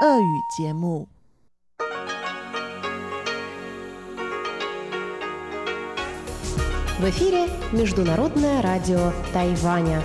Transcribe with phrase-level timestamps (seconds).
[0.00, 1.08] 俄语节目。
[6.98, 10.02] В эфире Международное радио Тайваня.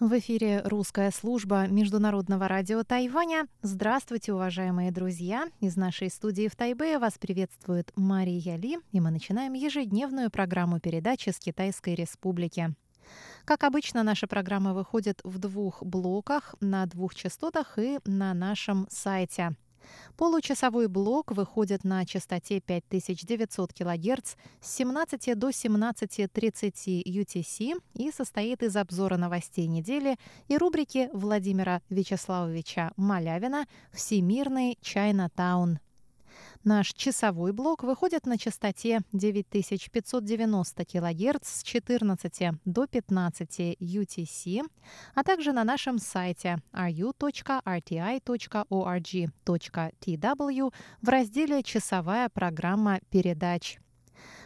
[0.00, 3.46] В эфире русская служба Международного радио Тайваня.
[3.62, 5.48] Здравствуйте, уважаемые друзья!
[5.60, 11.30] Из нашей студии в Тайбе вас приветствует Мария Ли, и мы начинаем ежедневную программу передачи
[11.30, 12.74] с Китайской Республики.
[13.45, 19.55] Как обычно, наша программа выходит в двух блоках, на двух частотах и на нашем сайте.
[20.15, 28.77] Получасовой блок выходит на частоте 5900 кГц с 17 до 17.30 UTC и состоит из
[28.77, 30.17] обзора новостей недели
[30.47, 35.79] и рубрики Владимира Вячеславовича Малявина «Всемирный Чайна-таун».
[36.65, 44.61] Наш часовой блок выходит на частоте 9590 кГц с 14 до 15 UTC,
[45.13, 47.53] а также на нашем сайте ru.rti.org.tw
[51.01, 53.79] в разделе «Часовая программа передач».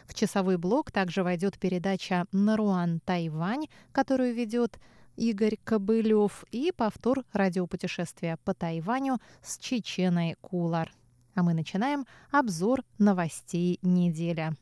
[0.08, 4.80] В часовой блок также войдет передача «Наруан Тайвань», которую ведет
[5.16, 10.90] Игорь Кобылев и повтор радиопутешествия по Тайваню с Чеченой Кулар.
[11.38, 14.56] А мы начинаем обзор новостей недели.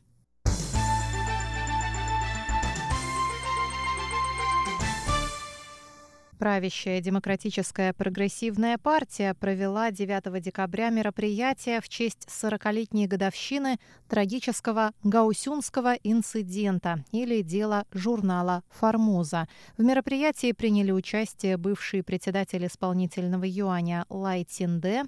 [6.37, 17.03] Правящая демократическая прогрессивная партия провела 9 декабря мероприятие в честь 40-летней годовщины трагического гаусюнского инцидента
[17.11, 19.47] или дела журнала «Формоза».
[19.79, 25.05] В мероприятии приняли участие бывший председатель исполнительного юаня Лай Цинде,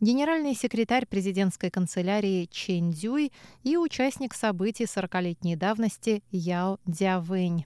[0.00, 7.64] генеральный секретарь президентской канцелярии Чен Дюй и участник событий 40-летней давности Яо Дзявэнь.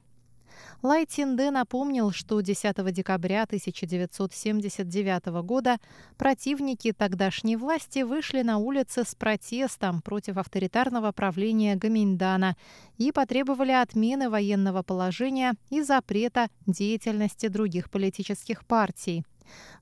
[0.82, 5.78] Лай Цинде напомнил, что 10 декабря 1979 года
[6.16, 12.56] противники тогдашней власти вышли на улицы с протестом против авторитарного правления Гаминьдана
[12.98, 19.24] и потребовали отмены военного положения и запрета деятельности других политических партий.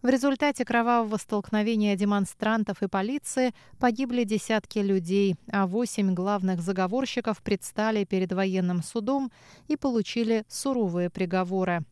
[0.03, 8.05] В результате кровавого столкновения демонстрантов и полиции погибли десятки людей, а восемь главных заговорщиков предстали
[8.05, 9.31] перед военным судом
[9.69, 11.85] и получили суровые приговоры.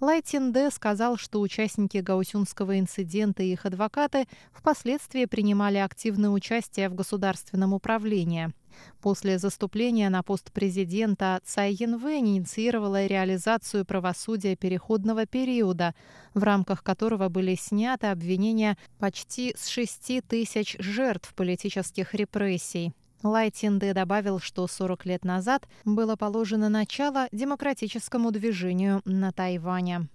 [0.00, 7.72] Лайтинде сказал, что участники гаусюнского инцидента и их адвокаты впоследствии принимали активное участие в государственном
[7.72, 8.52] управлении.
[9.00, 15.94] После заступления на пост президента Цай Янвэнь инициировала реализацию правосудия переходного периода,
[16.34, 22.92] в рамках которого были сняты обвинения почти с 6 тысяч жертв политических репрессий.
[23.22, 30.08] Лайтинде добавил, что 40 лет назад было положено начало демократическому движению на Тайване.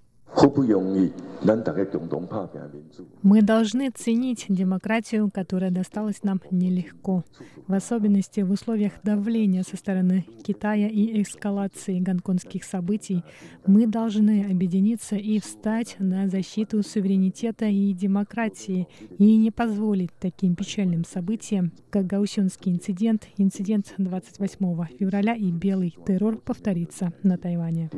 [3.22, 7.24] Мы должны ценить демократию, которая досталась нам нелегко,
[7.68, 13.24] в особенности в условиях давления со стороны Китая и эскалации гонконгских событий.
[13.66, 21.04] Мы должны объединиться и встать на защиту суверенитета и демократии и не позволить таким печальным
[21.04, 27.90] событиям, как Гаусюнский инцидент, инцидент 28 февраля и белый террор повториться на Тайване.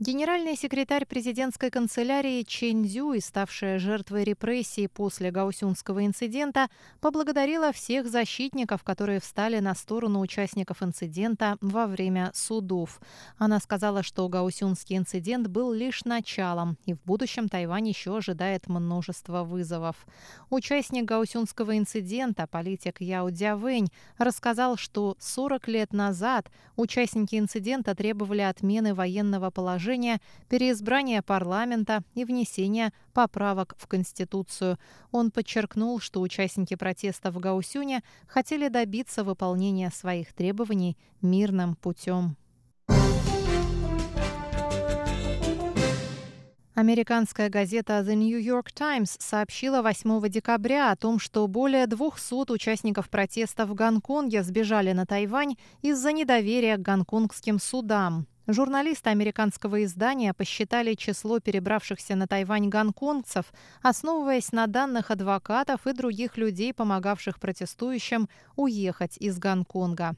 [0.00, 6.68] Генеральный секретарь президентской канцелярии Чен Цзюй, ставшая жертвой репрессий после Гаусюнского инцидента,
[7.00, 13.00] поблагодарила всех защитников, которые встали на сторону участников инцидента во время судов.
[13.38, 19.44] Она сказала, что Гаусюнский инцидент был лишь началом, и в будущем Тайвань еще ожидает множество
[19.44, 20.08] вызовов.
[20.50, 28.92] Участник Гаусюнского инцидента, политик Яо Дзявэнь, рассказал, что 40 лет назад участники инцидента требовали отмены
[28.92, 34.78] военного положения положения, переизбрания парламента и внесения поправок в Конституцию.
[35.12, 42.36] Он подчеркнул, что участники протеста в Гаусюне хотели добиться выполнения своих требований мирным путем.
[46.74, 53.10] Американская газета The New York Times сообщила 8 декабря о том, что более 200 участников
[53.10, 58.26] протеста в Гонконге сбежали на Тайвань из-за недоверия к гонконгским судам.
[58.46, 63.46] Журналисты американского издания посчитали число перебравшихся на Тайвань гонконгцев,
[63.80, 70.14] основываясь на данных адвокатов и других людей, помогавших протестующим уехать из Гонконга.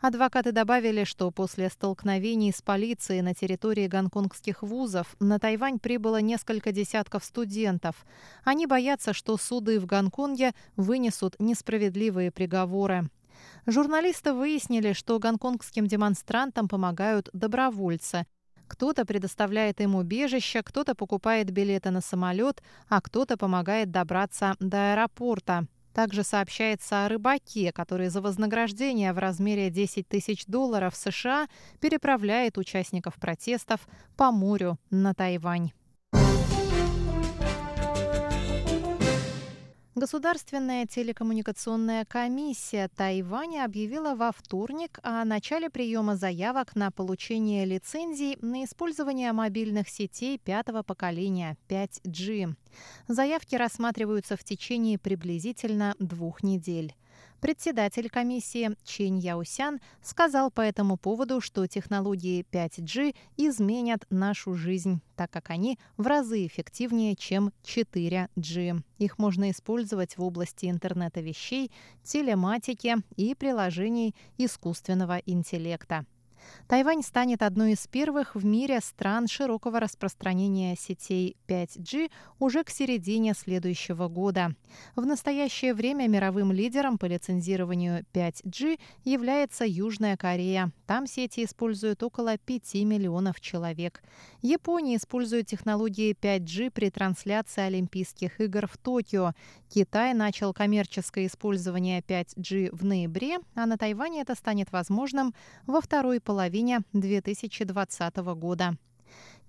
[0.00, 6.72] Адвокаты добавили, что после столкновений с полицией на территории гонконгских вузов на Тайвань прибыло несколько
[6.72, 8.04] десятков студентов.
[8.42, 13.08] Они боятся, что суды в Гонконге вынесут несправедливые приговоры.
[13.66, 18.26] Журналисты выяснили, что гонконгским демонстрантам помогают добровольцы.
[18.66, 25.66] Кто-то предоставляет им убежище, кто-то покупает билеты на самолет, а кто-то помогает добраться до аэропорта.
[25.92, 31.48] Также сообщается о рыбаке, который за вознаграждение в размере 10 тысяч долларов США
[31.80, 35.72] переправляет участников протестов по морю на Тайвань.
[40.00, 48.64] Государственная телекоммуникационная комиссия Тайваня объявила во вторник о начале приема заявок на получение лицензий на
[48.64, 52.54] использование мобильных сетей пятого поколения 5G.
[53.08, 56.94] Заявки рассматриваются в течение приблизительно двух недель.
[57.40, 65.30] Председатель комиссии Чен Яусян сказал по этому поводу, что технологии 5G изменят нашу жизнь, так
[65.30, 68.82] как они в разы эффективнее, чем 4G.
[68.98, 71.72] Их можно использовать в области интернета вещей,
[72.04, 76.04] телематики и приложений искусственного интеллекта.
[76.68, 83.34] Тайвань станет одной из первых в мире стран широкого распространения сетей 5G уже к середине
[83.34, 84.54] следующего года.
[84.96, 90.72] В настоящее время мировым лидером по лицензированию 5G является Южная Корея.
[90.86, 94.02] Там сети используют около 5 миллионов человек.
[94.42, 99.32] Япония использует технологии 5G при трансляции Олимпийских игр в Токио.
[99.68, 105.34] Китай начал коммерческое использование 5G в ноябре, а на Тайване это станет возможным
[105.66, 106.39] во второй половине
[106.92, 108.76] 2020 года.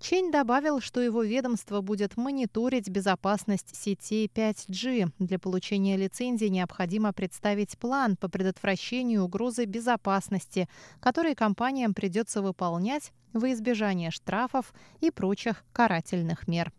[0.00, 5.12] Чень добавил, что его ведомство будет мониторить безопасность сетей 5G.
[5.20, 10.68] Для получения лицензии необходимо представить план по предотвращению угрозы безопасности,
[10.98, 16.72] который компаниям придется выполнять во избежание штрафов и прочих карательных мер.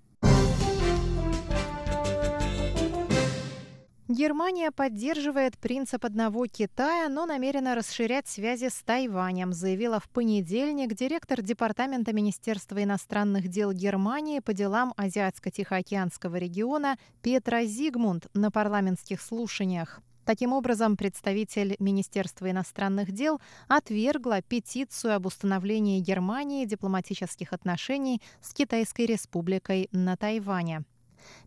[4.14, 11.42] Германия поддерживает принцип одного Китая, но намерена расширять связи с Тайванем, заявила в понедельник директор
[11.42, 20.00] Департамента Министерства иностранных дел Германии по делам Азиатско-Тихоокеанского региона Петра Зигмунд на парламентских слушаниях.
[20.26, 29.08] Таким образом, представитель Министерства иностранных дел отвергла петицию об установлении Германии дипломатических отношений с Китайской
[29.08, 30.84] республикой на Тайване.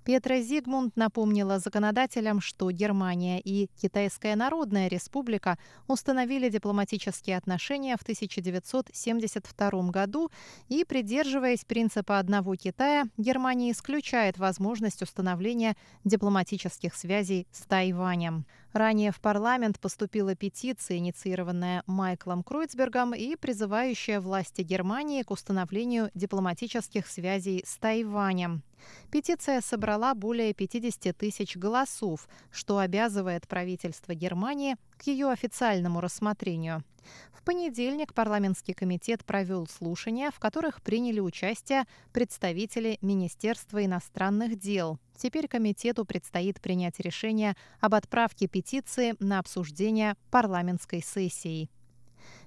[0.04, 5.58] Петра Зигмунд напомнила законодателям, что Германия и Китайская Народная Республика
[5.88, 10.30] установили дипломатические отношения в 1972 году
[10.68, 18.46] и, придерживаясь принципа одного Китая, Германия исключает возможность установления дипломатических связей с Тайванем.
[18.72, 27.06] Ранее в парламент поступила петиция, инициированная Майклом Кройцбергом и призывающая власти Германии к установлению дипломатических
[27.06, 28.62] связей с Тайванем.
[29.10, 36.84] Петиция собрала более 50 тысяч голосов, что обязывает правительство Германии к ее официальному рассмотрению.
[37.32, 44.98] В понедельник парламентский комитет провел слушания, в которых приняли участие представители Министерства иностранных дел.
[45.16, 51.70] Теперь комитету предстоит принять решение об отправке петиции на обсуждение парламентской сессии.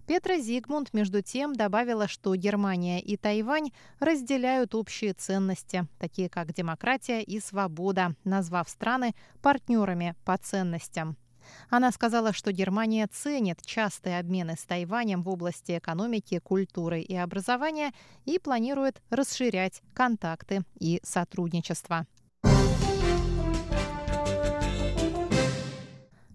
[0.09, 3.69] Петра Зигмунд, между тем, добавила, что Германия и Тайвань
[3.99, 9.13] разделяют общие ценности, такие как демократия и свобода, назвав страны
[9.43, 11.15] партнерами по ценностям.
[11.69, 17.91] Она сказала, что Германия ценит частые обмены с Тайванем в области экономики, культуры и образования
[18.25, 22.07] и планирует расширять контакты и сотрудничество.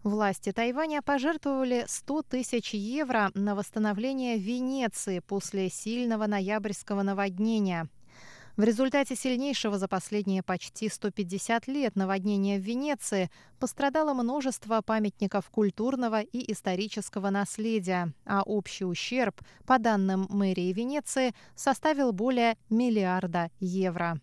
[0.04, 7.88] Власти Тайваня пожертвовали 100 тысяч евро на восстановление Венеции после сильного ноябрьского наводнения.
[8.58, 16.20] В результате сильнейшего за последние почти 150 лет наводнения в Венеции пострадало множество памятников культурного
[16.20, 24.20] и исторического наследия, а общий ущерб, по данным мэрии Венеции, составил более миллиарда евро.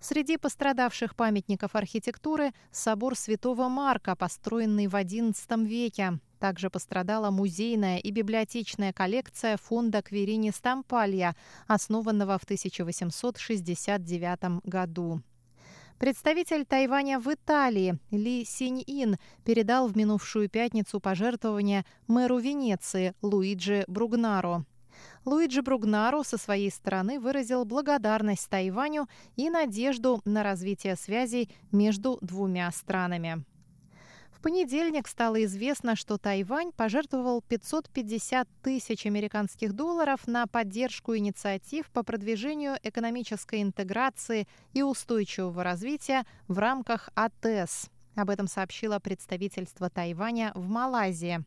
[0.00, 6.18] Среди пострадавших памятников архитектуры собор Святого Марка, построенный в XI веке.
[6.38, 11.34] Также пострадала музейная и библиотечная коллекция фонда Кверини Стампалья,
[11.66, 15.22] основанного в 1869 году.
[15.98, 19.16] Представитель Тайваня в Италии Ли Синь-Ин
[19.46, 24.66] передал в минувшую пятницу пожертвования мэру Венеции Луиджи Бругнаро.
[25.26, 32.70] Луиджи Бругнару со своей стороны выразил благодарность Тайваню и надежду на развитие связей между двумя
[32.70, 33.44] странами.
[34.30, 42.04] В понедельник стало известно, что Тайвань пожертвовал 550 тысяч американских долларов на поддержку инициатив по
[42.04, 47.90] продвижению экономической интеграции и устойчивого развития в рамках АТЭС.
[48.14, 51.44] Об этом сообщило представительство Тайваня в Малайзии.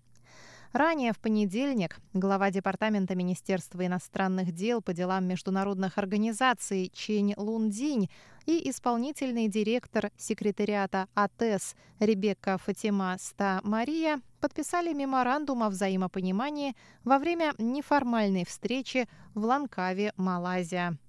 [0.71, 8.07] Ранее в понедельник глава Департамента Министерства иностранных дел по делам международных организаций Чень Лун Динь
[8.45, 17.53] и исполнительный директор секретариата АТЭС Ребекка Фатима Ста Мария подписали меморандум о взаимопонимании во время
[17.57, 20.99] неформальной встречи в Ланкаве, Малайзия.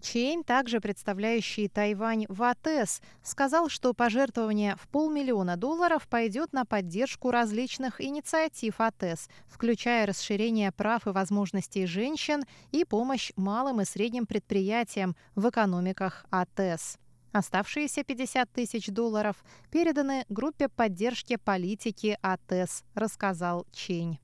[0.00, 7.30] Чейн, также представляющий Тайвань в АТЭС, сказал, что пожертвование в полмиллиона долларов пойдет на поддержку
[7.30, 15.16] различных инициатив АТЭС, включая расширение прав и возможностей женщин и помощь малым и средним предприятиям
[15.34, 16.98] в экономиках АТЭС.
[17.32, 24.18] Оставшиеся 50 тысяч долларов переданы группе поддержки политики АТЭС, рассказал Чень.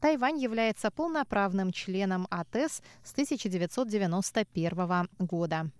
[0.00, 5.70] Тайвань является полноправным членом АТЭС с 1991 года.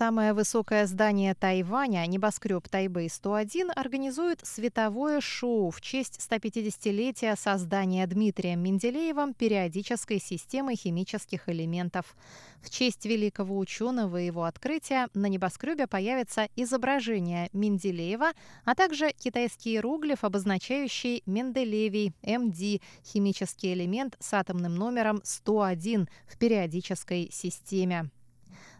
[0.00, 9.34] Самое высокое здание Тайваня, небоскреб Тайбэй-101, организует световое шоу в честь 150-летия создания Дмитрием Менделеевым
[9.34, 12.16] периодической системы химических элементов.
[12.62, 18.30] В честь великого ученого и его открытия на небоскребе появится изображение Менделеева,
[18.64, 27.28] а также китайский иероглиф, обозначающий Менделевий, МД, химический элемент с атомным номером 101 в периодической
[27.30, 28.08] системе.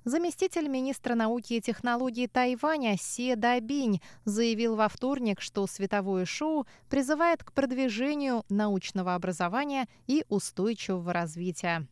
[0.04, 7.44] Заместитель министра науки и технологий Тайваня Се Дабинь заявил во вторник, что световое шоу призывает
[7.44, 11.86] к продвижению научного образования и устойчивого развития.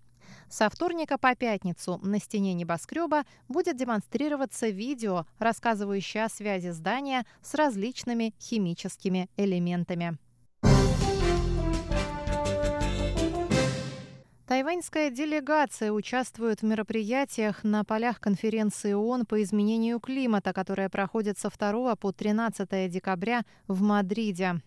[0.48, 7.54] Со вторника по пятницу на стене небоскреба будет демонстрироваться видео, рассказывающее о связи здания с
[7.54, 10.18] различными химическими элементами.
[14.48, 21.50] Тайваньская делегация участвует в мероприятиях на полях конференции ООН по изменению климата, которая проходит со
[21.50, 24.62] 2 по 13 декабря в Мадриде.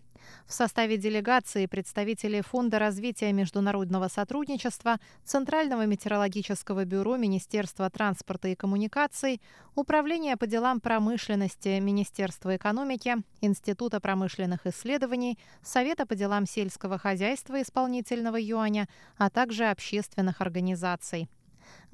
[0.46, 9.40] В составе делегации представители Фонда развития международного сотрудничества, Центрального метеорологического бюро Министерства транспорта и коммуникаций,
[9.74, 18.36] Управления по делам промышленности Министерства экономики, Института промышленных исследований, Совета по делам сельского хозяйства исполнительного
[18.38, 21.28] юаня, а также общественных организаций.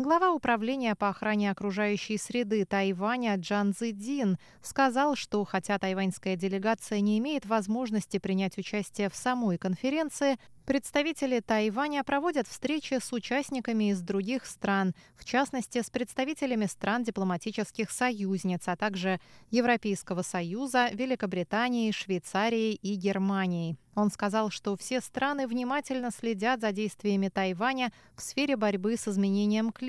[0.01, 7.19] Глава управления по охране окружающей среды Тайваня Джан Цзидин сказал, что хотя тайваньская делегация не
[7.19, 10.39] имеет возможности принять участие в самой конференции,
[10.69, 17.91] Представители Тайваня проводят встречи с участниками из других стран, в частности, с представителями стран дипломатических
[17.91, 19.19] союзниц, а также
[19.51, 23.79] Европейского Союза, Великобритании, Швейцарии и Германии.
[23.95, 29.73] Он сказал, что все страны внимательно следят за действиями Тайваня в сфере борьбы с изменением
[29.73, 29.88] климата.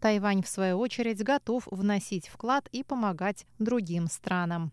[0.00, 4.72] Тайвань, в свою очередь, готов вносить вклад и помогать другим странам.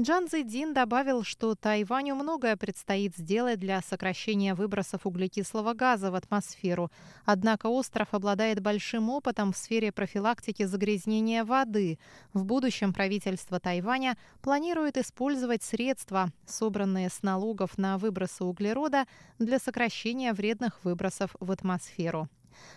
[0.00, 6.90] Джан Цзэдин добавил, что Тайваню многое предстоит сделать для сокращения выбросов углекислого газа в атмосферу.
[7.24, 12.00] Однако остров обладает большим опытом в сфере профилактики загрязнения воды.
[12.32, 19.04] В будущем правительство Тайваня планирует использовать средства, собранные с налогов на выбросы углерода,
[19.38, 22.28] для сокращения вредных выбросов в атмосферу.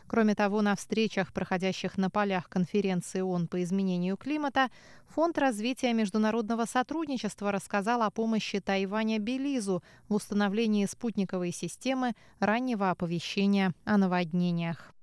[0.07, 4.69] Кроме того, на встречах, проходящих на полях конференции ООН по изменению климата,
[5.09, 13.73] Фонд развития международного сотрудничества рассказал о помощи Тайваня Белизу в установлении спутниковой системы раннего оповещения
[13.85, 14.93] о наводнениях.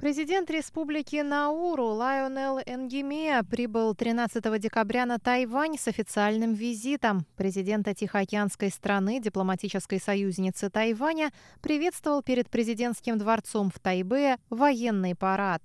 [0.00, 7.26] Президент Республики Науру Лайонел Энгемея прибыл 13 декабря на Тайвань с официальным визитом.
[7.36, 15.62] Президента Тихоокеанской страны, дипломатической союзницы Тайваня, приветствовал перед президентским дворцом в Тайбе военный парад.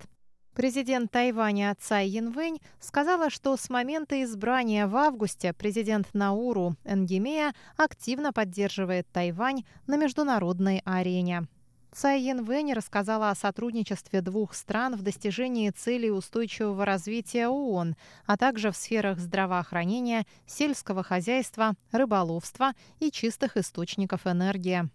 [0.54, 8.34] Президент Тайваня Цай Янвэнь сказала, что с момента избрания в августе президент Науру Энгемея активно
[8.34, 11.48] поддерживает Тайвань на международной арене.
[11.96, 18.72] Цай Янвэнь рассказала о сотрудничестве двух стран в достижении целей устойчивого развития ООН, а также
[18.72, 24.90] в сферах здравоохранения, сельского хозяйства, рыболовства и чистых источников энергии.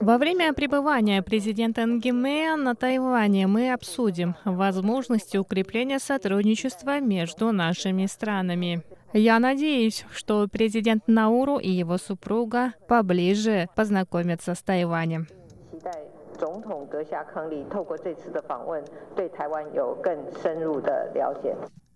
[0.00, 8.82] Во время пребывания президента Нгимея на Тайване мы обсудим возможности укрепления сотрудничества между нашими странами.
[9.14, 15.26] Я надеюсь, что президент Науру и его супруга поближе познакомятся с Тайванем.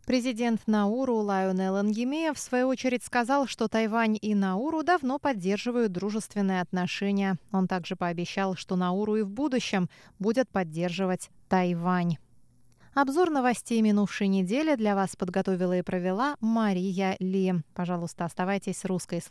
[0.07, 6.61] Президент Науру Лайонел Ангемея в свою очередь сказал, что Тайвань и Науру давно поддерживают дружественные
[6.61, 7.37] отношения.
[7.53, 9.89] Он также пообещал, что Науру и в будущем
[10.19, 12.17] будет поддерживать Тайвань.
[12.95, 17.55] Обзор новостей минувшей недели для вас подготовила и провела Мария Ли.
[17.75, 19.19] Пожалуйста, оставайтесь с русской